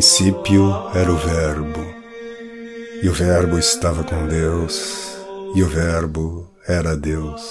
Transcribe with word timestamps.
princípio 0.00 0.72
era 0.94 1.12
o 1.12 1.16
Verbo, 1.18 1.84
e 3.02 3.08
o 3.10 3.12
Verbo 3.12 3.58
estava 3.58 4.02
com 4.02 4.26
Deus, 4.26 5.14
e 5.54 5.62
o 5.62 5.66
Verbo 5.66 6.50
era 6.66 6.96
Deus. 6.96 7.42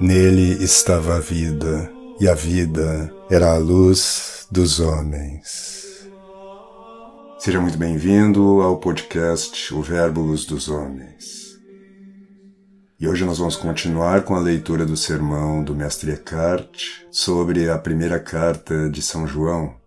Nele 0.00 0.64
estava 0.64 1.16
a 1.16 1.20
vida, 1.20 1.92
e 2.18 2.26
a 2.26 2.32
vida 2.32 3.12
era 3.30 3.52
a 3.52 3.58
luz 3.58 4.46
dos 4.50 4.80
homens. 4.80 6.08
Seja 7.38 7.60
muito 7.60 7.76
bem-vindo 7.76 8.62
ao 8.62 8.78
podcast 8.78 9.74
O 9.74 9.82
Verbo 9.82 10.22
Luz 10.22 10.46
dos 10.46 10.70
Homens. 10.70 11.58
E 12.98 13.06
hoje 13.06 13.26
nós 13.26 13.36
vamos 13.36 13.56
continuar 13.56 14.22
com 14.22 14.34
a 14.34 14.40
leitura 14.40 14.86
do 14.86 14.96
sermão 14.96 15.62
do 15.62 15.76
Mestre 15.76 16.12
Eckhart 16.12 17.02
sobre 17.10 17.68
a 17.68 17.76
primeira 17.76 18.18
carta 18.18 18.88
de 18.88 19.02
São 19.02 19.26
João, 19.26 19.83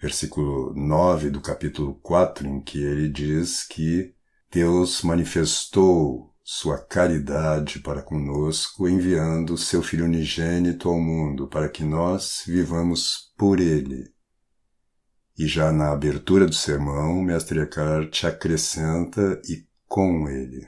versículo 0.00 0.72
9 0.74 1.30
do 1.30 1.40
capítulo 1.40 1.94
4, 2.02 2.48
em 2.48 2.60
que 2.60 2.82
ele 2.82 3.08
diz 3.08 3.62
que 3.62 4.14
Deus 4.50 5.02
manifestou 5.02 6.34
sua 6.42 6.78
caridade 6.78 7.78
para 7.80 8.02
conosco, 8.02 8.88
enviando 8.88 9.58
seu 9.58 9.82
Filho 9.82 10.06
unigênito 10.06 10.88
ao 10.88 10.98
mundo, 10.98 11.46
para 11.46 11.68
que 11.68 11.84
nós 11.84 12.42
vivamos 12.46 13.32
por 13.36 13.60
ele. 13.60 14.10
E 15.38 15.46
já 15.46 15.70
na 15.70 15.92
abertura 15.92 16.46
do 16.46 16.54
sermão, 16.54 17.22
Mestre 17.22 17.60
Eckhart 17.60 18.24
acrescenta 18.24 19.40
e 19.48 19.64
com 19.86 20.28
ele. 20.28 20.66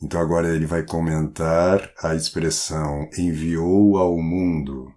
Então 0.00 0.20
agora 0.20 0.54
ele 0.54 0.66
vai 0.66 0.84
comentar 0.84 1.92
a 2.02 2.14
expressão 2.14 3.08
enviou 3.16 3.96
ao 3.96 4.20
mundo 4.20 4.94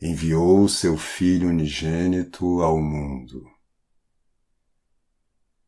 enviou 0.00 0.68
seu 0.68 0.96
Filho 0.96 1.48
unigênito 1.48 2.60
ao 2.60 2.80
mundo. 2.80 3.44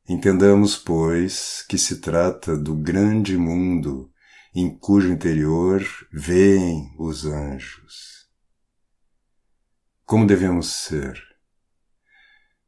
Entendamos, 0.08 0.76
pois, 0.76 1.62
que 1.68 1.76
se 1.76 2.00
trata 2.00 2.56
do 2.56 2.74
grande 2.74 3.36
mundo 3.36 4.10
em 4.54 4.76
cujo 4.76 5.12
interior 5.12 5.82
veem 6.10 6.94
os 6.98 7.26
anjos. 7.26 8.26
Como 10.04 10.26
devemos 10.26 10.72
ser? 10.72 11.22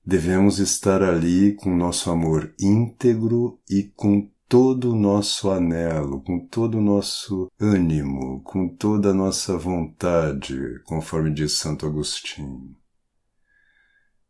Devemos 0.04 0.58
estar 0.58 1.02
ali 1.02 1.54
com 1.54 1.74
nosso 1.74 2.10
amor 2.10 2.54
íntegro 2.60 3.58
e 3.68 3.84
com 3.96 4.30
todo 4.50 4.90
o 4.90 4.96
nosso 4.96 5.48
anelo, 5.48 6.20
com 6.22 6.44
todo 6.44 6.78
o 6.78 6.80
nosso 6.80 7.48
ânimo, 7.60 8.42
com 8.42 8.68
toda 8.68 9.10
a 9.10 9.14
nossa 9.14 9.56
vontade, 9.56 10.82
conforme 10.86 11.32
diz 11.32 11.52
Santo 11.52 11.86
Agostinho. 11.86 12.76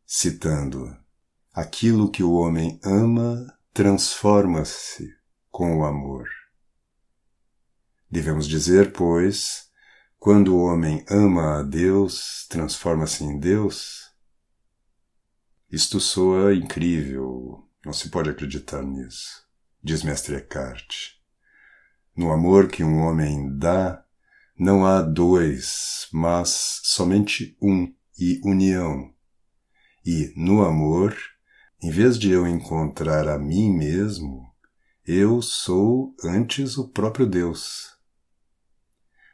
Citando: 0.04 0.94
Aquilo 1.54 2.10
que 2.10 2.22
o 2.22 2.32
homem 2.32 2.78
ama 2.84 3.46
transforma-se 3.72 5.08
com 5.50 5.78
o 5.78 5.86
amor. 5.86 6.28
Devemos 8.10 8.46
dizer, 8.46 8.92
pois, 8.92 9.70
quando 10.18 10.54
o 10.54 10.64
homem 10.64 11.02
ama 11.08 11.60
a 11.60 11.62
Deus, 11.62 12.46
transforma-se 12.50 13.24
em 13.24 13.38
Deus? 13.38 14.12
Isto 15.72 15.98
soa 15.98 16.54
incrível, 16.54 17.66
não 17.82 17.94
se 17.94 18.10
pode 18.10 18.28
acreditar 18.28 18.82
nisso 18.82 19.48
diz 19.82 20.02
Mestre 20.02 20.36
Eckhart. 20.36 21.14
No 22.14 22.30
amor 22.32 22.68
que 22.68 22.84
um 22.84 22.98
homem 22.98 23.56
dá, 23.56 24.04
não 24.58 24.84
há 24.84 25.00
dois, 25.00 26.06
mas 26.12 26.80
somente 26.82 27.56
um 27.62 27.92
e 28.18 28.40
união. 28.44 29.12
E 30.04 30.32
no 30.36 30.62
amor, 30.62 31.16
em 31.82 31.90
vez 31.90 32.18
de 32.18 32.30
eu 32.30 32.46
encontrar 32.46 33.26
a 33.26 33.38
mim 33.38 33.70
mesmo, 33.70 34.52
eu 35.06 35.40
sou 35.40 36.14
antes 36.22 36.76
o 36.76 36.88
próprio 36.88 37.26
Deus. 37.26 37.96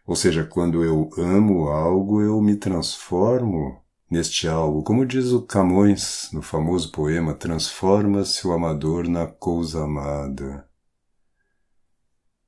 Ou 0.07 0.15
seja, 0.15 0.45
quando 0.45 0.85
eu 0.85 1.11
amo 1.19 1.67
algo, 1.69 2.23
eu 2.23 2.41
me 2.41 2.55
transformo 2.55 3.83
Neste 4.09 4.47
algo, 4.47 4.85
como 4.85 5.05
diz 5.05 5.33
o 5.33 5.43
Camões 5.43 6.29
no 6.33 6.41
famoso 6.41 6.93
poema, 6.93 7.35
transforma-se 7.35 8.47
o 8.47 8.53
amador 8.53 9.09
na 9.09 9.27
coisa 9.27 9.83
amada. 9.83 10.65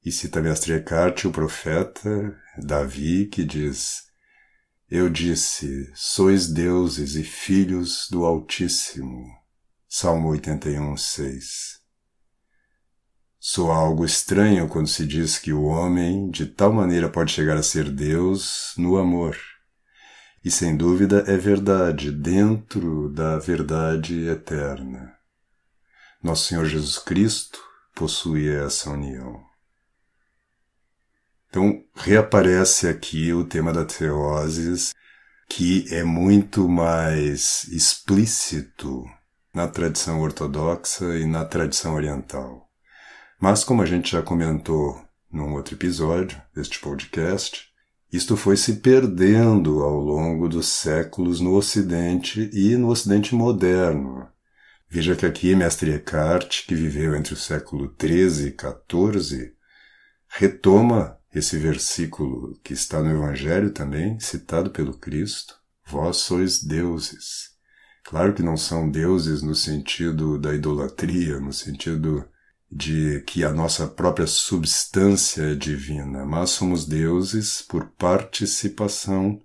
E 0.05 0.13
cita 0.13 0.41
Mestre 0.41 0.75
Eckhart, 0.75 1.25
o 1.25 1.33
profeta, 1.33 2.41
Davi, 2.57 3.27
que 3.27 3.45
diz, 3.45 4.05
Eu 4.89 5.11
disse, 5.11 5.91
sois 5.97 6.47
deuses 6.47 7.17
e 7.17 7.25
filhos 7.25 8.07
do 8.09 8.25
Altíssimo. 8.25 9.27
Salmo 9.89 10.29
81, 10.29 10.97
6. 10.97 11.81
Soa 13.41 13.75
algo 13.75 14.05
estranho 14.05 14.69
quando 14.69 14.87
se 14.87 15.05
diz 15.05 15.39
que 15.39 15.53
o 15.53 15.65
homem 15.65 16.31
de 16.31 16.47
tal 16.47 16.73
maneira 16.73 17.11
pode 17.11 17.33
chegar 17.33 17.57
a 17.57 17.65
ser 17.65 17.91
Deus 17.91 18.75
no 18.77 18.97
amor 18.97 19.37
e 20.45 20.51
sem 20.51 20.77
dúvida 20.77 21.25
é 21.27 21.37
verdade 21.37 22.11
dentro 22.11 23.09
da 23.11 23.39
verdade 23.39 24.29
eterna. 24.29 25.15
Nosso 26.23 26.49
Senhor 26.49 26.65
Jesus 26.65 26.99
Cristo 26.99 27.59
possui 27.95 28.49
essa 28.49 28.91
união. 28.91 29.43
Então, 31.49 31.83
reaparece 31.95 32.87
aqui 32.87 33.33
o 33.33 33.45
tema 33.45 33.73
da 33.73 33.85
teoses, 33.85 34.95
que 35.49 35.87
é 35.93 36.05
muito 36.05 36.69
mais 36.69 37.65
explícito 37.69 39.05
na 39.55 39.67
tradição 39.67 40.21
ortodoxa 40.21 41.17
e 41.19 41.27
na 41.27 41.45
tradição 41.45 41.95
oriental. 41.95 42.69
Mas, 43.41 43.65
como 43.65 43.83
a 43.83 43.87
gente 43.87 44.11
já 44.13 44.23
comentou 44.23 45.03
num 45.31 45.55
outro 45.55 45.75
episódio 45.75 46.41
deste 46.55 46.81
podcast, 46.81 47.68
isto 48.13 48.37
foi 48.37 48.57
se 48.57 48.77
perdendo 48.77 49.83
ao 49.83 49.99
longo 50.01 50.49
dos 50.49 50.67
séculos 50.67 51.41
no 51.41 51.55
Ocidente 51.55 52.49
e 52.53 52.77
no 52.77 52.89
Ocidente 52.89 53.35
moderno. 53.35 54.27
Veja 54.89 55.15
que 55.15 55.27
aqui 55.27 55.55
Mestre 55.55 55.93
Eckhart, 55.93 56.67
que 56.67 56.75
viveu 56.75 57.15
entre 57.15 57.35
o 57.35 57.37
século 57.37 57.95
XIII 58.01 58.49
e 58.49 58.57
XIV, 58.57 59.53
retoma 60.27 61.19
esse 61.35 61.59
versículo 61.59 62.59
que 62.65 62.73
está 62.73 63.03
no 63.03 63.11
Evangelho 63.11 63.71
também, 63.71 64.19
citado 64.19 64.71
pelo 64.71 64.97
Cristo: 64.97 65.55
Vós 65.87 66.17
sois 66.19 66.63
deuses. 66.63 67.51
Claro 68.03 68.33
que 68.33 68.43
não 68.43 68.57
são 68.57 68.91
deuses 68.91 69.43
no 69.43 69.55
sentido 69.55 70.39
da 70.39 70.55
idolatria, 70.55 71.39
no 71.39 71.53
sentido 71.53 72.27
de 72.71 73.23
que 73.23 73.45
a 73.45 73.53
nossa 73.53 73.87
própria 73.87 74.27
substância 74.27 75.43
é 75.43 75.55
divina, 75.55 76.25
mas 76.25 76.51
somos 76.51 76.87
deuses 76.87 77.63
por 77.63 77.87
participação 77.93 79.41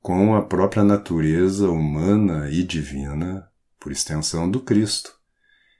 com 0.00 0.34
a 0.34 0.42
própria 0.42 0.82
natureza 0.82 1.70
humana 1.70 2.50
e 2.50 2.64
divina, 2.64 3.48
por 3.78 3.92
extensão 3.92 4.50
do 4.50 4.60
Cristo. 4.60 5.14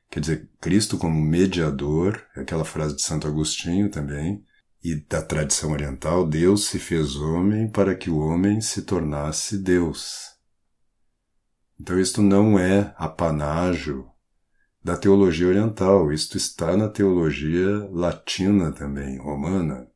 Quer 0.09 0.21
dizer, 0.21 0.50
Cristo 0.61 0.97
como 0.97 1.21
mediador, 1.21 2.23
é 2.37 2.41
aquela 2.43 2.65
frase 2.65 2.94
de 2.94 3.03
Santo 3.03 3.27
Agostinho 3.27 3.91
também, 3.91 4.44
e 4.84 4.94
da 4.94 5.23
tradição 5.23 5.73
oriental, 5.73 6.27
Deus 6.27 6.67
se 6.67 6.79
fez 6.79 7.17
homem 7.17 7.69
para 7.69 7.94
que 7.94 8.11
o 8.11 8.19
homem 8.19 8.61
se 8.61 8.83
tornasse 8.83 9.59
Deus. 9.59 10.33
Então 11.81 11.99
isto 11.99 12.23
não 12.23 12.59
é 12.59 12.94
apanágio 12.97 14.12
da 14.82 14.97
teologia 14.97 15.48
oriental. 15.48 16.12
Isto 16.12 16.37
está 16.37 16.76
na 16.76 16.88
teologia 16.88 17.88
latina 17.91 18.72
também, 18.72 19.19
romana. 19.19 19.87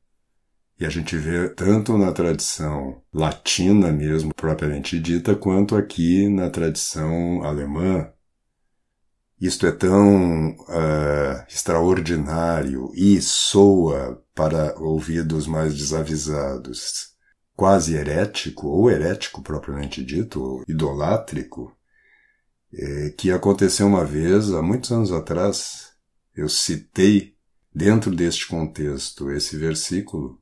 E 0.79 0.85
a 0.85 0.91
gente 0.91 1.17
vê 1.17 1.49
tanto 1.49 1.97
na 1.97 2.13
tradição 2.13 3.03
latina 3.13 3.91
mesmo, 3.91 4.35
propriamente 4.35 5.01
dita, 5.01 5.35
quanto 5.35 5.75
aqui 5.75 6.29
na 6.29 6.51
tradição 6.51 7.43
alemã. 7.43 8.11
Isto 9.41 9.67
é 9.67 9.73
tão 9.73 10.51
uh, 10.51 11.45
extraordinário 11.49 12.91
e 12.95 13.21
soa 13.21 14.23
para 14.35 14.75
ouvidos 14.79 15.47
mais 15.47 15.75
desavisados, 15.75 17.15
quase 17.55 17.95
herético, 17.95 18.67
ou 18.69 18.91
herético 18.91 19.43
propriamente 19.43 20.03
dito, 20.05 20.43
ou 20.43 20.65
idolátrico, 20.67 21.76
é, 22.77 23.11
que 23.11 23.31
aconteceu 23.31 23.87
uma 23.87 24.05
vez, 24.05 24.53
há 24.53 24.63
muitos 24.63 24.93
anos 24.93 25.11
atrás, 25.11 25.93
eu 26.35 26.49
citei 26.49 27.35
dentro 27.75 28.15
deste 28.15 28.47
contexto 28.47 29.31
esse 29.31 29.57
versículo, 29.57 30.41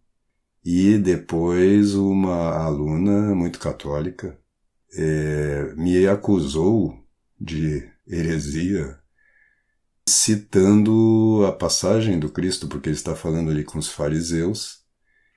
e 0.65 0.99
depois 0.99 1.95
uma 1.95 2.51
aluna 2.57 3.35
muito 3.35 3.59
católica 3.59 4.39
é, 4.97 5.75
me 5.77 6.07
acusou 6.07 6.99
de 7.41 7.89
heresia, 8.07 8.99
citando 10.09 11.45
a 11.47 11.53
passagem 11.53 12.19
do 12.19 12.31
Cristo, 12.31 12.69
porque 12.69 12.89
ele 12.89 12.97
está 12.97 13.15
falando 13.15 13.51
ali 13.51 13.65
com 13.65 13.79
os 13.79 13.89
fariseus. 13.89 14.83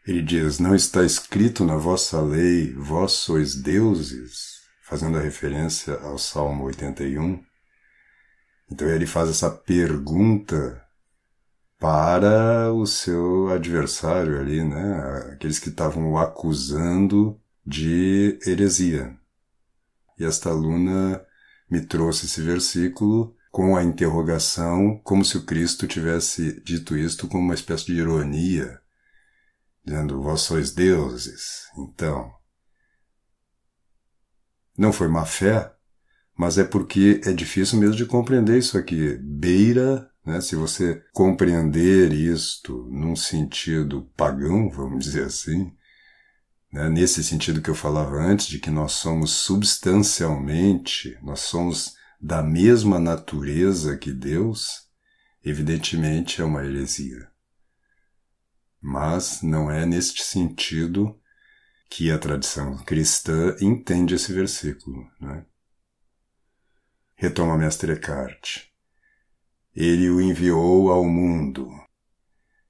Ele 0.06 0.22
diz: 0.22 0.60
Não 0.60 0.76
está 0.76 1.04
escrito 1.04 1.66
na 1.66 1.76
vossa 1.76 2.22
lei, 2.22 2.74
vós 2.74 3.14
sois 3.14 3.56
deuses? 3.56 4.57
Fazendo 4.88 5.18
a 5.18 5.22
referência 5.22 5.96
ao 5.96 6.18
Salmo 6.18 6.64
81. 6.64 7.44
Então 8.72 8.88
ele 8.88 9.06
faz 9.06 9.30
essa 9.30 9.52
pergunta 9.52 10.82
para 11.78 12.72
o 12.72 12.86
seu 12.88 13.50
adversário 13.50 14.40
ali, 14.40 14.64
né? 14.64 15.34
Aqueles 15.34 15.60
que 15.60 15.68
estavam 15.68 16.14
o 16.14 16.18
acusando 16.18 17.38
de 17.66 18.40
heresia. 18.48 19.14
E 20.18 20.24
esta 20.24 20.50
aluna 20.50 21.22
me 21.70 21.82
trouxe 21.82 22.26
esse 22.26 22.42
versículo 22.42 23.36
com 23.52 23.76
a 23.76 23.84
interrogação, 23.84 25.00
como 25.04 25.26
se 25.26 25.38
o 25.38 25.46
Cristo 25.46 25.86
tivesse 25.86 26.62
dito 26.62 26.96
isto 26.96 27.28
com 27.28 27.40
uma 27.40 27.54
espécie 27.54 27.88
de 27.88 27.96
ironia, 27.96 28.80
dizendo: 29.84 30.22
Vós 30.22 30.42
sois 30.42 30.72
deuses. 30.72 31.68
Então, 31.78 32.37
não 34.78 34.94
foi 34.94 35.08
má 35.08 35.26
fé, 35.26 35.74
mas 36.38 36.58
é 36.58 36.64
porque 36.64 37.20
é 37.26 37.34
difícil 37.34 37.80
mesmo 37.80 37.96
de 37.96 38.06
compreender 38.06 38.58
isso 38.58 38.78
aqui. 38.78 39.18
Beira, 39.18 40.10
né, 40.24 40.40
se 40.40 40.56
você 40.56 41.04
compreender 41.12 42.14
isto 42.14 42.88
num 42.92 43.16
sentido 43.16 44.10
pagão, 44.16 44.70
vamos 44.70 45.04
dizer 45.04 45.24
assim, 45.26 45.74
né, 46.72 46.90
nesse 46.90 47.24
sentido 47.24 47.62
que 47.62 47.70
eu 47.70 47.76
falava 47.76 48.18
antes, 48.18 48.48
de 48.48 48.60
que 48.60 48.70
nós 48.70 48.92
somos 48.94 49.32
substancialmente, 49.32 51.18
nós 51.24 51.40
somos 51.40 51.96
da 52.22 52.44
mesma 52.44 53.00
natureza 53.00 53.98
que 53.98 54.12
Deus, 54.12 54.88
evidentemente 55.44 56.42
é 56.42 56.46
uma 56.46 56.64
heresia. 56.64 57.28
Mas 58.80 59.42
não 59.42 59.72
é 59.72 59.86
neste 59.86 60.24
sentido 60.24 61.20
que 61.90 62.12
a 62.12 62.18
tradição 62.18 62.78
cristã 62.84 63.56
entende 63.62 64.16
esse 64.16 64.34
versículo. 64.34 65.10
Né? 65.20 65.46
Retoma 67.16 67.58
Mestre 67.58 67.94
Eckhart. 67.94 68.68
Ele 69.76 70.10
o 70.10 70.22
enviou 70.22 70.92
ao 70.92 71.06
mundo. 71.06 71.70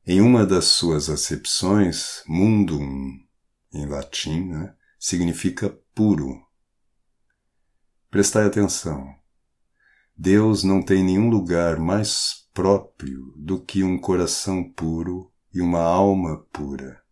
Em 0.06 0.22
uma 0.22 0.46
das 0.46 0.66
suas 0.66 1.10
acepções, 1.10 2.24
mundum, 2.28 3.20
em 3.74 3.86
latim, 3.86 4.46
né, 4.46 4.74
significa 5.00 5.70
puro. 5.94 6.42
Prestai 8.10 8.46
atenção. 8.46 9.14
Deus 10.16 10.64
não 10.64 10.82
tem 10.82 11.04
nenhum 11.04 11.30
lugar 11.30 11.78
mais 11.78 12.48
próprio 12.54 13.34
do 13.36 13.60
que 13.60 13.84
um 13.84 14.00
coração 14.00 14.64
puro 14.64 15.32
e 15.54 15.62
uma 15.62 15.82
alma 15.82 16.38
pura. 16.52 17.04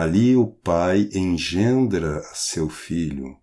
Ali 0.00 0.36
o 0.36 0.46
Pai 0.46 1.10
engendra 1.12 2.22
seu 2.32 2.68
Filho, 2.68 3.36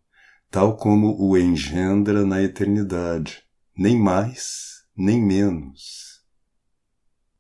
tal 0.50 0.78
como 0.78 1.14
o 1.22 1.38
engendra 1.38 2.26
na 2.26 2.42
eternidade, 2.42 3.44
nem 3.78 4.00
mais, 4.00 4.86
nem 4.96 5.22
menos. 5.22 6.24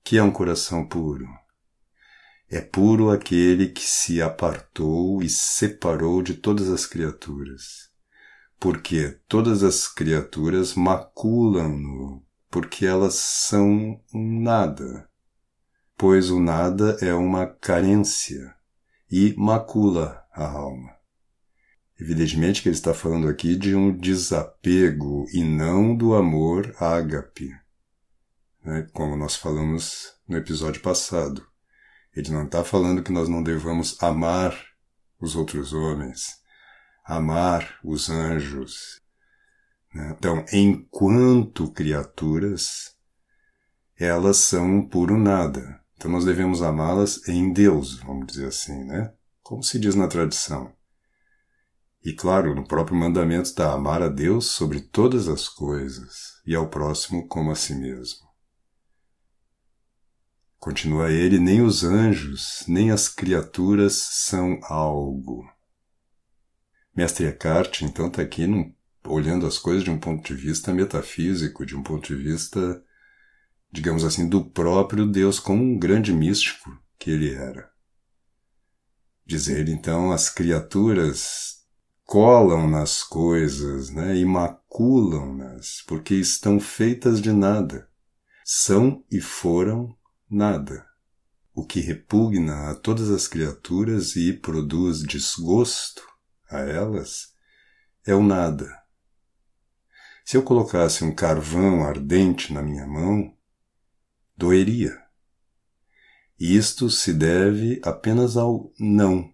Que 0.04 0.18
é 0.18 0.22
um 0.22 0.30
coração 0.30 0.86
puro? 0.86 1.26
É 2.50 2.60
puro 2.60 3.10
aquele 3.10 3.70
que 3.70 3.84
se 3.84 4.22
apartou 4.22 5.24
e 5.24 5.30
separou 5.30 6.22
de 6.22 6.34
todas 6.34 6.70
as 6.70 6.86
criaturas, 6.86 7.90
porque 8.60 9.18
todas 9.30 9.64
as 9.64 9.88
criaturas 9.88 10.74
maculam-no, 10.74 12.22
porque 12.52 12.86
elas 12.86 13.16
são 13.16 13.98
um 14.14 14.42
nada, 14.42 15.10
pois 15.96 16.30
o 16.30 16.42
nada 16.42 16.98
é 17.00 17.14
uma 17.14 17.48
carência 17.48 18.55
e 19.10 19.34
macula 19.38 20.24
a 20.31 20.46
alma. 20.48 20.96
Evidentemente 22.00 22.62
que 22.62 22.68
ele 22.68 22.75
está 22.75 22.94
falando 22.94 23.28
aqui 23.30 23.56
de 23.56 23.74
um 23.74 23.96
desapego 23.96 25.25
e 25.31 25.44
não 25.44 25.96
do 25.96 26.13
amor 26.13 26.75
ágape, 26.80 27.50
né? 28.63 28.88
como 28.92 29.16
nós 29.16 29.36
falamos 29.36 30.13
no 30.28 30.36
episódio 30.36 30.81
passado. 30.81 31.46
Ele 32.13 32.31
não 32.31 32.46
está 32.46 32.63
falando 32.63 33.02
que 33.02 33.12
nós 33.12 33.30
não 33.30 33.42
devamos 33.42 34.02
amar 34.02 34.57
os 35.19 35.36
outros 35.36 35.72
homens, 35.72 36.42
amar 37.06 37.80
os 37.84 38.10
anjos. 38.10 39.02
Né? 39.94 40.16
Então, 40.18 40.46
enquanto 40.52 41.72
criaturas, 41.72 42.96
elas 43.98 44.38
são 44.38 44.86
puro 44.86 45.18
nada. 45.18 45.81
Então 45.95 46.12
nós 46.12 46.25
devemos 46.25 46.62
amá-las 46.62 47.27
em 47.27 47.51
Deus, 47.51 48.00
vamos 48.00 48.27
dizer 48.27 48.47
assim, 48.47 48.83
né? 48.86 49.13
Como 49.42 49.63
se 49.63 49.80
diz 49.80 49.95
na 49.95 50.07
tradição. 50.07 50.74
E 52.03 52.13
claro, 52.13 52.53
no 52.53 52.68
próprio 52.68 52.97
mandamento 52.97 53.50
está 53.50 53.74
amar 53.74 54.01
a 54.03 54.07
Deus 54.07 54.47
sobre 54.47 54.80
todas 54.80 55.27
as 55.27 55.50
coisas 55.50 56.42
e 56.45 56.53
ao 56.53 56.69
próximo 56.69 57.27
como 57.27 57.51
a 57.51 57.56
si 57.56 57.74
mesmo. 57.74 58.25
Continua 60.59 61.12
ele, 61.12 61.39
nem 61.39 61.62
os 61.62 61.83
anjos, 61.83 62.63
nem 62.68 62.92
as 62.92 63.07
criaturas 63.07 63.94
são 63.95 64.59
algo. 64.63 65.44
Mestre 66.95 67.25
Eckhart, 67.27 67.81
então, 67.81 68.07
está 68.07 68.21
aqui 68.21 68.47
num, 68.47 68.74
olhando 69.06 69.45
as 69.45 69.57
coisas 69.57 69.83
de 69.83 69.92
um 69.92 70.00
ponto 70.00 70.25
de 70.25 70.33
vista 70.33 70.74
metafísico, 70.74 71.65
de 71.65 71.75
um 71.75 71.83
ponto 71.83 72.07
de 72.07 72.15
vista 72.15 72.83
digamos 73.75 74.06
assim, 74.06 74.27
do 74.27 74.44
próprio 74.44 75.06
Deus 75.06 75.38
como 75.38 75.62
um 75.62 75.77
grande 75.77 76.13
místico 76.13 76.72
que 76.98 77.12
ele 77.12 77.33
era. 77.33 77.69
Diz 79.25 79.50
ele, 79.50 79.72
então, 79.72 80.13
as 80.13 80.30
criaturas 80.30 81.57
colam 82.06 82.69
nas 82.69 83.04
coisas 83.04 83.89
né, 83.89 84.16
e 84.16 84.24
maculam-nas, 84.24 85.83
porque 85.88 86.16
estão 86.16 86.57
feitas 86.57 87.22
de 87.22 87.33
nada. 87.33 87.89
São 88.45 89.04
e 89.12 89.19
foram 89.19 89.94
nada. 90.30 90.86
O 91.54 91.66
que 91.66 91.81
repugna 91.81 92.69
a 92.69 92.75
todas 92.75 93.10
as 93.10 93.28
criaturas 93.28 94.16
e 94.16 94.31
produz 94.31 95.01
desgosto 95.01 96.01
a 96.50 96.60
elas 96.60 97.33
é 98.06 98.16
o 98.16 98.24
nada. 98.24 98.71
Se 100.24 100.38
eu 100.38 100.44
colocasse 100.44 101.04
um 101.04 101.13
carvão 101.13 101.83
ardente 101.83 102.54
na 102.54 102.62
minha 102.62 102.88
mão, 102.88 103.35
doeria. 104.38 105.02
Isto 106.40 106.90
se 106.90 107.14
deve 107.14 107.82
apenas 107.84 108.36
ao 108.36 108.74
não. 108.78 109.33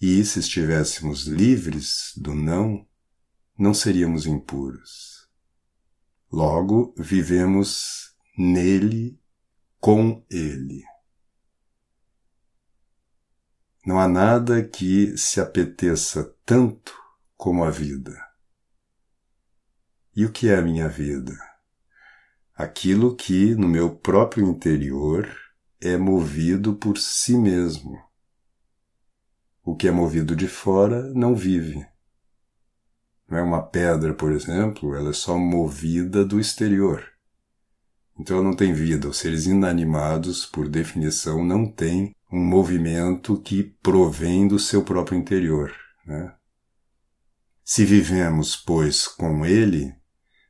E 0.00 0.24
se 0.24 0.40
estivéssemos 0.40 1.26
livres 1.26 2.12
do 2.16 2.34
não, 2.34 2.86
não 3.58 3.72
seríamos 3.72 4.26
impuros. 4.26 5.28
Logo, 6.30 6.94
vivemos 6.98 8.14
nele, 8.36 9.18
com 9.80 10.24
ele. 10.28 10.84
Não 13.86 14.00
há 14.00 14.08
nada 14.08 14.62
que 14.64 15.16
se 15.16 15.40
apeteça 15.40 16.24
tanto 16.44 16.92
como 17.36 17.62
a 17.62 17.70
vida. 17.70 18.20
E 20.14 20.24
o 20.24 20.32
que 20.32 20.48
é 20.48 20.56
a 20.56 20.62
minha 20.62 20.88
vida? 20.88 21.55
Aquilo 22.56 23.14
que, 23.14 23.54
no 23.54 23.68
meu 23.68 23.90
próprio 23.94 24.48
interior, 24.48 25.28
é 25.80 25.96
movido 25.96 26.74
por 26.74 26.96
si 26.96 27.36
mesmo. 27.36 28.00
O 29.62 29.76
que 29.76 29.86
é 29.86 29.90
movido 29.90 30.34
de 30.34 30.48
fora 30.48 31.12
não 31.12 31.34
vive. 31.34 31.86
Não 33.28 33.38
é 33.38 33.42
uma 33.42 33.62
pedra, 33.62 34.14
por 34.14 34.32
exemplo, 34.32 34.94
ela 34.94 35.10
é 35.10 35.12
só 35.12 35.36
movida 35.36 36.24
do 36.24 36.40
exterior. 36.40 37.04
Então 38.18 38.36
ela 38.36 38.44
não 38.44 38.56
tem 38.56 38.72
vida. 38.72 39.08
Os 39.08 39.18
seres 39.18 39.46
inanimados, 39.46 40.46
por 40.46 40.68
definição, 40.68 41.44
não 41.44 41.70
têm 41.70 42.14
um 42.32 42.42
movimento 42.42 43.38
que 43.40 43.62
provém 43.82 44.48
do 44.48 44.58
seu 44.58 44.82
próprio 44.82 45.18
interior. 45.18 45.74
Né? 46.06 46.32
Se 47.64 47.84
vivemos, 47.84 48.56
pois, 48.56 49.06
com 49.06 49.44
ele, 49.44 49.94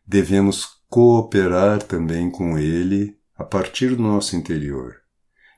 devemos 0.06 0.75
cooperar 0.88 1.82
também 1.82 2.30
com 2.30 2.58
Ele 2.58 3.18
a 3.36 3.44
partir 3.44 3.96
do 3.96 4.02
nosso 4.02 4.36
interior, 4.36 4.96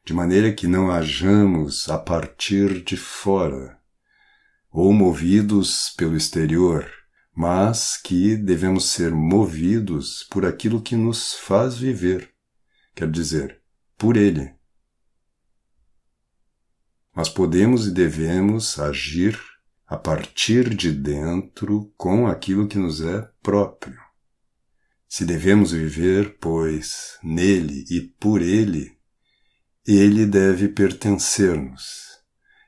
de 0.04 0.12
maneira 0.12 0.52
que 0.52 0.66
não 0.66 0.90
hajamos 0.90 1.88
a 1.88 1.98
partir 1.98 2.82
de 2.82 2.96
fora, 2.96 3.78
ou 4.70 4.92
movidos 4.92 5.90
pelo 5.96 6.16
exterior, 6.16 6.90
mas 7.34 7.96
que 7.96 8.36
devemos 8.36 8.86
ser 8.86 9.12
movidos 9.12 10.26
por 10.30 10.44
aquilo 10.44 10.82
que 10.82 10.96
nos 10.96 11.34
faz 11.34 11.76
viver, 11.76 12.32
quer 12.94 13.10
dizer, 13.10 13.60
por 13.96 14.16
Ele. 14.16 14.54
Mas 17.14 17.28
podemos 17.28 17.86
e 17.86 17.90
devemos 17.90 18.78
agir 18.78 19.38
a 19.86 19.96
partir 19.96 20.74
de 20.74 20.90
dentro 20.90 21.92
com 21.96 22.26
aquilo 22.26 22.66
que 22.66 22.78
nos 22.78 23.00
é 23.00 23.28
próprio. 23.42 24.07
Se 25.08 25.24
devemos 25.24 25.72
viver, 25.72 26.36
pois, 26.38 27.18
nele 27.22 27.86
e 27.90 28.00
por 28.00 28.42
ele, 28.42 28.94
ele 29.86 30.26
deve 30.26 30.68
pertencer-nos, 30.68 32.20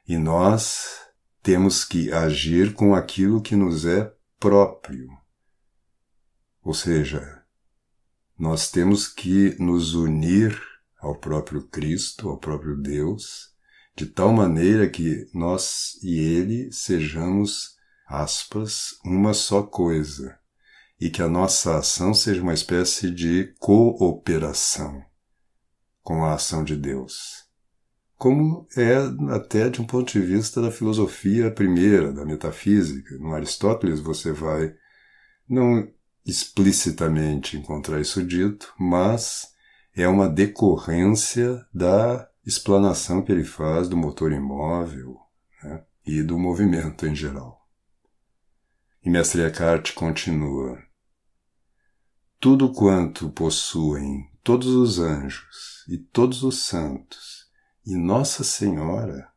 e 0.08 0.16
nós 0.16 1.00
temos 1.42 1.84
que 1.84 2.10
agir 2.10 2.72
com 2.72 2.94
aquilo 2.94 3.42
que 3.42 3.54
nos 3.54 3.84
é 3.84 4.10
próprio. 4.38 5.06
Ou 6.62 6.72
seja, 6.72 7.42
nós 8.38 8.70
temos 8.70 9.06
que 9.06 9.54
nos 9.62 9.92
unir 9.92 10.58
ao 10.98 11.14
próprio 11.14 11.68
Cristo, 11.68 12.30
ao 12.30 12.38
próprio 12.38 12.74
Deus, 12.74 13.50
de 13.94 14.06
tal 14.06 14.32
maneira 14.32 14.88
que 14.88 15.28
nós 15.34 15.98
e 16.02 16.18
Ele 16.18 16.72
sejamos, 16.72 17.76
aspas, 18.06 18.98
uma 19.04 19.34
só 19.34 19.62
coisa, 19.62 20.39
e 21.00 21.08
que 21.08 21.22
a 21.22 21.28
nossa 21.28 21.78
ação 21.78 22.12
seja 22.12 22.42
uma 22.42 22.52
espécie 22.52 23.10
de 23.10 23.54
cooperação 23.58 25.02
com 26.02 26.24
a 26.24 26.34
ação 26.34 26.62
de 26.62 26.76
Deus. 26.76 27.48
Como 28.16 28.66
é 28.76 28.96
até 29.34 29.70
de 29.70 29.80
um 29.80 29.86
ponto 29.86 30.12
de 30.12 30.20
vista 30.20 30.60
da 30.60 30.70
filosofia 30.70 31.50
primeira, 31.50 32.12
da 32.12 32.24
metafísica. 32.24 33.16
No 33.16 33.32
Aristóteles 33.32 34.00
você 34.00 34.30
vai 34.30 34.74
não 35.48 35.88
explicitamente 36.26 37.56
encontrar 37.56 37.98
isso 37.98 38.22
dito, 38.22 38.74
mas 38.78 39.54
é 39.94 40.06
uma 40.06 40.28
decorrência 40.28 41.64
da 41.72 42.28
explanação 42.44 43.22
que 43.22 43.32
ele 43.32 43.44
faz 43.44 43.88
do 43.88 43.96
motor 43.96 44.32
imóvel 44.32 45.16
né, 45.62 45.82
e 46.04 46.22
do 46.22 46.38
movimento 46.38 47.06
em 47.06 47.14
geral. 47.14 47.66
E 49.02 49.08
Mestre 49.08 49.42
Eckhart 49.42 49.94
continua: 49.94 50.78
Tudo 52.40 52.72
quanto 52.72 53.30
possuem 53.30 54.28
todos 54.42 54.68
os 54.68 54.98
anjos 54.98 55.84
e 55.88 55.98
todos 55.98 56.42
os 56.42 56.64
santos 56.64 57.46
e 57.86 57.94
Nossa 57.94 58.42
Senhora, 58.42 59.28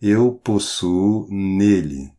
eu 0.00 0.34
possuo 0.34 1.26
nele 1.30 2.12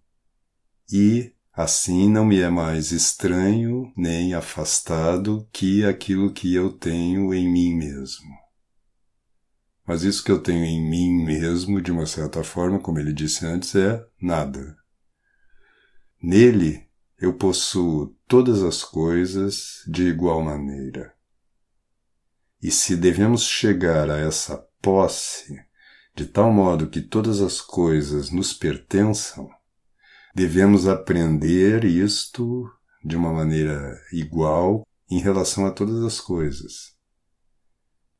e 0.91 1.33
Assim 1.53 2.09
não 2.09 2.25
me 2.25 2.39
é 2.39 2.49
mais 2.49 2.93
estranho 2.93 3.91
nem 3.95 4.33
afastado 4.33 5.47
que 5.51 5.83
aquilo 5.83 6.31
que 6.31 6.55
eu 6.55 6.71
tenho 6.71 7.33
em 7.33 7.51
mim 7.51 7.75
mesmo. 7.75 8.29
Mas 9.85 10.03
isso 10.03 10.23
que 10.23 10.31
eu 10.31 10.41
tenho 10.41 10.63
em 10.63 10.81
mim 10.81 11.25
mesmo, 11.25 11.81
de 11.81 11.91
uma 11.91 12.05
certa 12.05 12.41
forma, 12.41 12.79
como 12.79 12.99
ele 12.99 13.11
disse 13.11 13.45
antes, 13.45 13.75
é 13.75 14.01
nada. 14.21 14.77
Nele 16.23 16.87
eu 17.21 17.33
possuo 17.33 18.15
todas 18.27 18.63
as 18.63 18.83
coisas 18.83 19.83
de 19.87 20.07
igual 20.07 20.41
maneira. 20.41 21.13
E 22.61 22.71
se 22.71 22.97
devemos 22.97 23.43
chegar 23.43 24.09
a 24.09 24.17
essa 24.17 24.57
posse 24.81 25.63
de 26.15 26.25
tal 26.25 26.51
modo 26.51 26.89
que 26.89 27.01
todas 27.01 27.39
as 27.39 27.61
coisas 27.61 28.31
nos 28.31 28.53
pertençam, 28.53 29.49
Devemos 30.33 30.87
aprender 30.87 31.83
isto 31.83 32.71
de 33.03 33.17
uma 33.17 33.33
maneira 33.33 34.01
igual 34.13 34.87
em 35.09 35.19
relação 35.19 35.65
a 35.65 35.71
todas 35.71 36.01
as 36.05 36.21
coisas. 36.21 36.95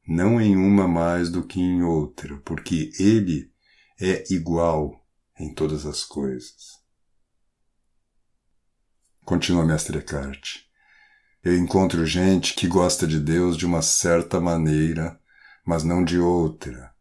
Não 0.05 0.41
em 0.41 0.57
uma 0.57 0.89
mais 0.89 1.29
do 1.29 1.41
que 1.41 1.61
em 1.61 1.83
outra, 1.83 2.37
porque 2.41 2.89
ele 2.99 3.49
é 3.97 4.25
igual 4.29 4.91
em 5.39 5.53
todas 5.53 5.85
as 5.85 6.03
coisas. 6.03 6.80
Continua 9.23 9.63
Mestre 9.63 9.99
Eckhart. 9.99 10.61
Eu 11.43 11.55
encontro 11.55 12.05
gente 12.05 12.53
que 12.53 12.67
gosta 12.67 13.07
de 13.07 13.19
Deus 13.19 13.55
de 13.55 13.65
uma 13.65 13.81
certa 13.81 14.41
maneira, 14.41 15.19
mas 15.65 15.83
não 15.83 16.03
de 16.03 16.19
outra, 16.19 16.91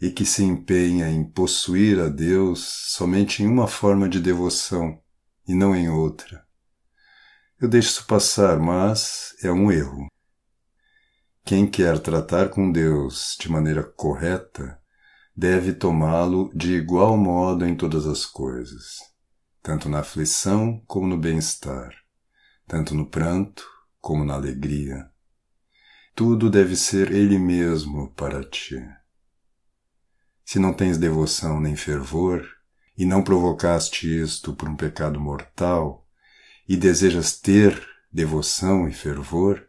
e 0.00 0.10
que 0.10 0.24
se 0.24 0.42
empenha 0.42 1.08
em 1.08 1.22
possuir 1.22 2.00
a 2.00 2.08
Deus 2.08 2.64
somente 2.88 3.42
em 3.42 3.46
uma 3.46 3.68
forma 3.68 4.08
de 4.08 4.20
devoção 4.20 5.00
e 5.46 5.54
não 5.54 5.76
em 5.76 5.88
outra. 5.88 6.44
Eu 7.60 7.68
deixo 7.68 7.90
isso 7.90 8.06
passar, 8.06 8.58
mas 8.58 9.34
é 9.42 9.52
um 9.52 9.70
erro. 9.70 10.08
Quem 11.44 11.66
quer 11.66 11.98
tratar 11.98 12.48
com 12.48 12.72
Deus 12.72 13.36
de 13.38 13.50
maneira 13.50 13.82
correta 13.82 14.80
deve 15.36 15.72
tomá-lo 15.72 16.50
de 16.54 16.74
igual 16.74 17.16
modo 17.16 17.66
em 17.66 17.76
todas 17.76 18.06
as 18.06 18.24
coisas, 18.26 18.98
tanto 19.66 19.88
na 19.88 19.98
aflição 19.98 20.80
como 20.86 21.08
no 21.08 21.18
bem-estar, 21.18 21.92
tanto 22.68 22.94
no 22.94 23.04
pranto 23.04 23.68
como 24.00 24.24
na 24.24 24.34
alegria. 24.34 25.10
Tudo 26.14 26.48
deve 26.48 26.76
ser 26.76 27.10
Ele 27.10 27.36
mesmo 27.36 28.12
para 28.12 28.44
ti. 28.44 28.80
Se 30.44 30.60
não 30.60 30.72
tens 30.72 30.98
devoção 30.98 31.58
nem 31.58 31.74
fervor, 31.74 32.48
e 32.96 33.04
não 33.04 33.24
provocaste 33.24 34.06
isto 34.06 34.54
por 34.54 34.68
um 34.68 34.76
pecado 34.76 35.18
mortal, 35.18 36.06
e 36.68 36.76
desejas 36.76 37.36
ter 37.36 37.84
devoção 38.12 38.88
e 38.88 38.92
fervor, 38.92 39.66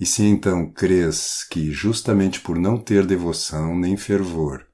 e 0.00 0.06
se 0.06 0.22
então 0.22 0.72
crês 0.72 1.44
que, 1.44 1.70
justamente 1.70 2.40
por 2.40 2.58
não 2.58 2.78
ter 2.78 3.04
devoção 3.04 3.78
nem 3.78 3.94
fervor, 3.94 4.66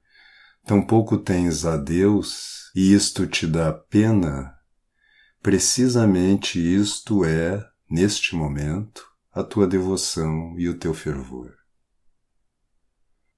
tampouco 0.69 1.17
tens 1.17 1.65
a 1.65 1.77
Deus, 1.77 2.69
e 2.75 2.93
isto 2.93 3.25
te 3.25 3.47
dá 3.47 3.73
pena, 3.73 4.53
precisamente 5.41 6.59
isto 6.59 7.25
é, 7.25 7.67
neste 7.89 8.35
momento, 8.35 9.03
a 9.31 9.43
tua 9.43 9.65
devoção 9.65 10.53
e 10.59 10.69
o 10.69 10.77
teu 10.77 10.93
fervor. 10.93 11.55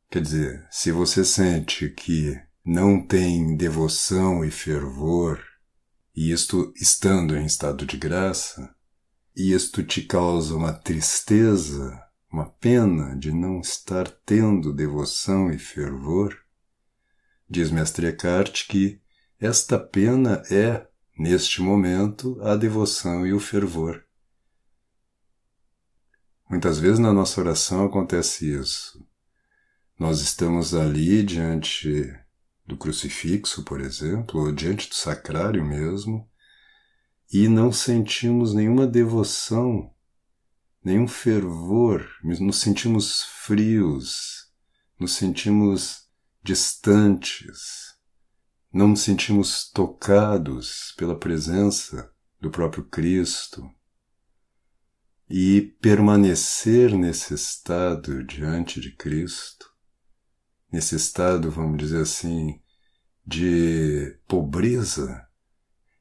Quer 0.10 0.24
dizer, 0.24 0.68
se 0.70 0.92
você 0.92 1.24
sente 1.24 1.90
que 1.92 2.38
não 2.66 3.02
tem 3.02 3.56
devoção 3.56 4.44
e 4.44 4.52
fervor, 4.52 5.42
e 6.14 6.34
isto 6.34 6.74
estando 6.76 7.38
em 7.38 7.46
estado 7.46 7.86
de 7.86 7.96
graça, 7.96 8.76
e 9.34 9.54
isto 9.54 9.82
te 9.82 10.02
causa 10.02 10.54
uma 10.54 10.74
tristeza, 10.74 11.98
uma 12.30 12.50
pena 12.50 13.16
de 13.16 13.32
não 13.32 13.62
estar 13.62 14.10
tendo 14.26 14.74
devoção 14.74 15.50
e 15.50 15.58
fervor, 15.58 16.41
diz 17.52 17.70
Mestre 17.70 18.08
Eckhart 18.08 18.66
que 18.66 19.02
esta 19.38 19.78
pena 19.78 20.42
é, 20.50 20.88
neste 21.20 21.62
momento, 21.62 22.40
a 22.42 22.56
devoção 22.56 23.28
e 23.28 23.34
o 23.34 23.42
fervor. 23.42 24.06
Muitas 26.50 26.80
vezes 26.80 27.00
na 27.00 27.12
nossa 27.12 27.42
oração 27.42 27.86
acontece 27.86 28.50
isso. 28.50 29.06
Nós 30.00 30.22
estamos 30.22 30.74
ali 30.74 31.24
diante 31.24 32.18
do 32.66 32.78
crucifixo, 32.78 33.64
por 33.64 33.82
exemplo, 33.82 34.40
ou 34.40 34.52
diante 34.54 34.88
do 34.88 34.96
sacrário 34.96 35.64
mesmo, 35.66 36.26
e 37.34 37.50
não 37.50 37.70
sentimos 37.72 38.54
nenhuma 38.54 38.88
devoção, 38.88 39.94
nenhum 40.82 41.08
fervor, 41.08 42.08
nos 42.24 42.58
sentimos 42.62 43.24
frios, 43.24 44.50
nos 44.98 45.14
sentimos 45.14 46.01
distantes, 46.44 47.96
não 48.74 48.90
nos 48.90 49.02
sentimos 49.02 49.70
tocados 49.70 50.94
pela 50.98 51.18
presença 51.18 52.12
do 52.40 52.50
próprio 52.50 52.84
Cristo. 52.86 53.70
E 55.30 55.62
permanecer 55.82 56.94
nesse 56.94 57.34
estado 57.34 58.24
diante 58.24 58.82
de 58.82 58.92
Cristo 58.96 59.72
nesse 60.72 60.96
estado, 60.96 61.52
vamos 61.52 61.78
dizer 61.78 62.02
assim, 62.02 62.60
de 63.26 64.18
pobreza, 64.28 65.28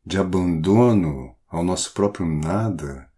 de 0.06 0.16
abandono 0.16 1.37
ao 1.49 1.64
nosso 1.64 1.92
próprio 1.92 2.25
nada, 2.25 3.11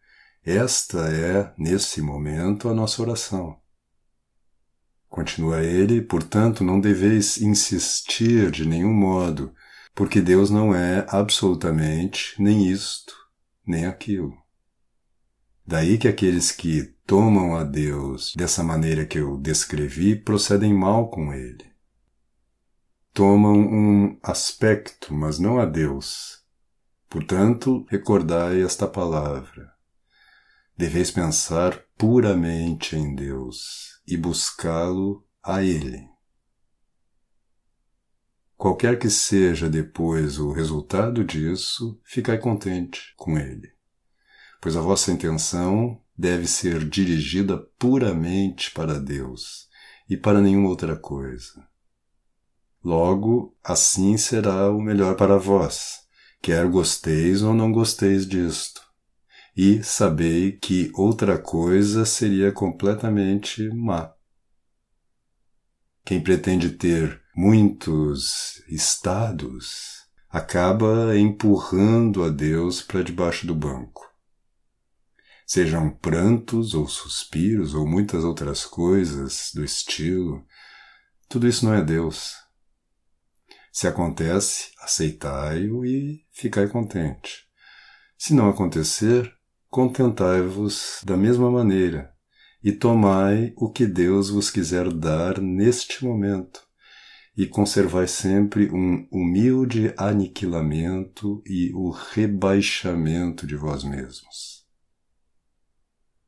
esta 0.42 1.08
é, 1.12 1.52
nesse 1.58 2.00
momento, 2.00 2.68
a 2.68 2.74
nossa 2.74 3.02
oração. 3.02 3.60
Continua 5.12 5.62
ele, 5.62 6.00
portanto, 6.00 6.64
não 6.64 6.80
deveis 6.80 7.36
insistir 7.36 8.50
de 8.50 8.66
nenhum 8.66 8.94
modo, 8.94 9.54
porque 9.94 10.22
Deus 10.22 10.48
não 10.48 10.74
é 10.74 11.04
absolutamente 11.06 12.34
nem 12.38 12.66
isto, 12.66 13.14
nem 13.66 13.84
aquilo. 13.84 14.32
Daí 15.66 15.98
que 15.98 16.08
aqueles 16.08 16.50
que 16.50 16.94
tomam 17.06 17.54
a 17.54 17.62
Deus 17.62 18.32
dessa 18.34 18.64
maneira 18.64 19.04
que 19.04 19.18
eu 19.18 19.36
descrevi 19.36 20.16
procedem 20.16 20.72
mal 20.72 21.10
com 21.10 21.30
ele. 21.30 21.70
Tomam 23.12 23.60
um 23.60 24.18
aspecto, 24.22 25.12
mas 25.12 25.38
não 25.38 25.60
a 25.60 25.66
Deus. 25.66 26.42
Portanto, 27.10 27.84
recordai 27.90 28.62
esta 28.62 28.88
palavra. 28.88 29.70
Deveis 30.74 31.10
pensar 31.10 31.78
puramente 31.98 32.96
em 32.96 33.14
Deus 33.14 33.91
e 34.12 34.16
buscá-lo 34.16 35.26
a 35.42 35.62
Ele. 35.62 36.08
Qualquer 38.56 38.98
que 38.98 39.10
seja 39.10 39.68
depois 39.68 40.38
o 40.38 40.52
resultado 40.52 41.24
disso, 41.24 42.00
ficai 42.04 42.38
contente 42.38 43.12
com 43.16 43.36
ele 43.36 43.72
pois 44.62 44.76
a 44.76 44.80
vossa 44.80 45.10
intenção 45.10 46.00
deve 46.16 46.46
ser 46.46 46.88
dirigida 46.88 47.58
puramente 47.76 48.70
para 48.70 49.00
Deus 49.00 49.68
e 50.08 50.16
para 50.16 50.40
nenhuma 50.40 50.68
outra 50.68 50.94
coisa. 50.94 51.66
Logo, 52.82 53.56
assim 53.62 54.16
será 54.16 54.70
o 54.70 54.80
melhor 54.80 55.16
para 55.16 55.36
vós, 55.36 56.02
quer 56.40 56.64
gosteis 56.68 57.42
ou 57.42 57.52
não 57.52 57.72
gosteis 57.72 58.24
disto. 58.24 58.81
E 59.54 59.82
sabei 59.82 60.52
que 60.52 60.90
outra 60.94 61.38
coisa 61.38 62.06
seria 62.06 62.50
completamente 62.50 63.68
má. 63.68 64.14
Quem 66.04 66.22
pretende 66.22 66.70
ter 66.70 67.22
muitos 67.36 68.62
estados 68.66 70.06
acaba 70.28 71.16
empurrando 71.18 72.24
a 72.24 72.30
Deus 72.30 72.80
para 72.80 73.02
debaixo 73.02 73.46
do 73.46 73.54
banco. 73.54 74.10
Sejam 75.46 75.90
prantos 75.90 76.72
ou 76.72 76.88
suspiros 76.88 77.74
ou 77.74 77.86
muitas 77.86 78.24
outras 78.24 78.64
coisas 78.64 79.50
do 79.54 79.62
estilo, 79.62 80.46
tudo 81.28 81.46
isso 81.46 81.66
não 81.66 81.74
é 81.74 81.82
Deus. 81.82 82.36
Se 83.70 83.86
acontece, 83.86 84.70
aceitai-o 84.80 85.84
e 85.84 86.26
ficai 86.30 86.68
contente. 86.68 87.46
Se 88.16 88.34
não 88.34 88.48
acontecer, 88.48 89.30
contentai-vos 89.72 91.00
da 91.02 91.16
mesma 91.16 91.50
maneira 91.50 92.12
e 92.62 92.70
tomai 92.70 93.54
o 93.56 93.70
que 93.70 93.86
Deus 93.86 94.28
vos 94.28 94.50
quiser 94.50 94.92
dar 94.92 95.40
neste 95.40 96.04
momento 96.04 96.60
e 97.34 97.46
conservai 97.46 98.06
sempre 98.06 98.70
um 98.70 99.08
humilde 99.10 99.94
aniquilamento 99.96 101.42
e 101.46 101.72
o 101.72 101.88
rebaixamento 101.88 103.46
de 103.46 103.56
vós 103.56 103.82
mesmos. 103.82 104.66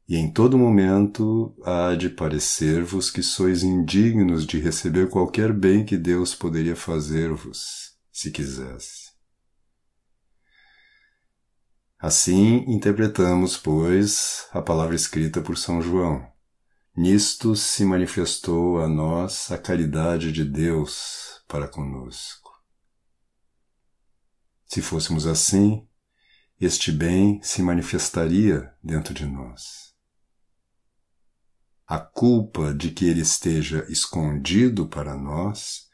E 0.09 0.17
em 0.17 0.33
todo 0.33 0.57
momento 0.57 1.55
há 1.65 1.95
de 1.95 2.09
parecer-vos 2.09 3.11
que 3.11 3.23
sois 3.23 3.63
indignos 3.63 4.47
de 4.47 4.59
receber 4.59 5.11
qualquer 5.11 5.53
bem 5.53 5.85
que 5.85 5.99
Deus 5.99 6.35
poderia 6.35 6.75
fazer-vos, 6.75 7.93
se 8.11 8.31
quisesse. 8.31 9.04
Assim 12.07 12.71
interpretamos, 12.71 13.57
pois, 13.57 14.47
a 14.53 14.61
palavra 14.61 14.95
escrita 14.95 15.41
por 15.41 15.57
São 15.57 15.81
João 15.81 16.31
Nisto 16.95 17.57
se 17.57 17.83
manifestou 17.83 18.79
a 18.79 18.87
nós 18.87 19.51
a 19.51 19.57
caridade 19.57 20.31
de 20.31 20.45
Deus 20.45 21.43
para 21.49 21.67
conosco. 21.67 22.63
Se 24.67 24.83
fôssemos 24.83 25.27
assim, 25.27 25.89
este 26.61 26.93
bem 26.93 27.41
se 27.43 27.63
manifestaria 27.63 28.71
dentro 28.83 29.15
de 29.15 29.25
nós. 29.25 29.95
A 31.87 31.99
culpa 31.99 32.75
de 32.75 32.91
que 32.91 33.07
ele 33.07 33.23
esteja 33.23 33.83
escondido 33.89 34.87
para 34.87 35.17
nós, 35.17 35.89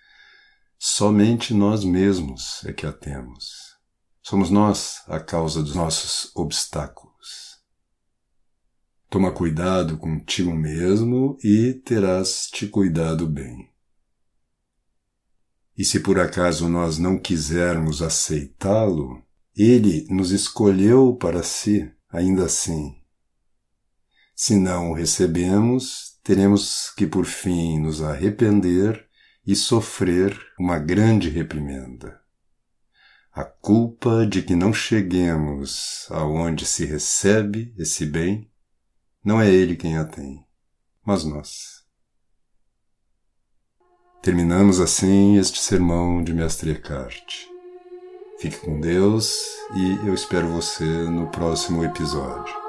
somente 0.77 1.55
nós 1.55 1.85
mesmos 1.85 2.65
é 2.65 2.73
que 2.73 2.85
a 2.85 2.93
temos. 2.93 3.79
Somos 4.31 4.49
nós 4.49 5.03
a 5.09 5.19
causa 5.19 5.61
dos 5.61 5.75
nossos 5.75 6.31
obstáculos. 6.37 7.59
Toma 9.09 9.33
cuidado 9.33 9.99
contigo 9.99 10.55
mesmo 10.55 11.37
e 11.43 11.75
terás 11.75 12.47
te 12.47 12.69
cuidado 12.69 13.27
bem. 13.27 13.69
E 15.77 15.85
se 15.85 15.99
por 15.99 16.21
acaso 16.21 16.69
nós 16.69 16.97
não 16.97 17.19
quisermos 17.19 18.03
aceitá-lo, 18.03 19.21
ele 19.57 20.07
nos 20.09 20.31
escolheu 20.31 21.17
para 21.17 21.43
si, 21.43 21.93
ainda 22.09 22.45
assim. 22.45 23.03
Se 24.33 24.55
não 24.55 24.93
o 24.93 24.95
recebemos, 24.95 26.21
teremos 26.23 26.93
que 26.97 27.05
por 27.05 27.25
fim 27.25 27.81
nos 27.81 28.01
arrepender 28.01 29.09
e 29.45 29.57
sofrer 29.57 30.41
uma 30.57 30.79
grande 30.79 31.29
reprimenda. 31.29 32.20
A 33.41 33.45
culpa 33.45 34.27
de 34.27 34.43
que 34.43 34.55
não 34.55 34.71
cheguemos 34.71 36.07
aonde 36.11 36.67
se 36.67 36.85
recebe 36.85 37.75
esse 37.79 38.05
bem 38.05 38.51
não 39.25 39.41
é 39.41 39.49
ele 39.51 39.77
quem 39.77 39.97
a 39.97 40.05
tem, 40.05 40.45
mas 41.03 41.25
nós. 41.25 41.83
Terminamos 44.21 44.79
assim 44.79 45.39
este 45.39 45.59
sermão 45.59 46.23
de 46.23 46.35
Mestre 46.35 46.73
Eckhart. 46.73 47.47
Fique 48.39 48.59
com 48.59 48.79
Deus 48.79 49.35
e 49.75 50.07
eu 50.07 50.13
espero 50.13 50.47
você 50.49 50.85
no 50.85 51.31
próximo 51.31 51.83
episódio. 51.83 52.60